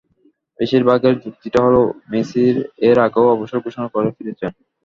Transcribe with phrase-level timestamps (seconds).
[0.59, 2.41] বেশির ভাগের যুক্তিটা হলো, মেসি
[2.87, 4.51] এর আগেও অবসর ঘোষণা করে ফিরেছেন।